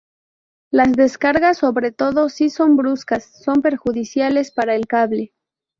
Las 0.71 0.93
descargas, 0.93 1.59
sobre 1.59 1.91
todo 1.91 2.27
si 2.29 2.49
son 2.49 2.75
bruscas, 2.75 3.39
son 3.43 3.61
perjudiciales 3.61 4.49
para 4.49 4.73
el 4.73 4.87
cable. 4.87 5.33